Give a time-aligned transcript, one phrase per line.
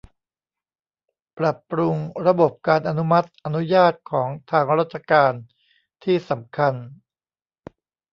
[1.37, 1.95] ปรับปรุง
[2.27, 5.33] ระบบการอนุมัติอนุญาตของทางราชการ
[6.03, 6.73] ที่สำคัญ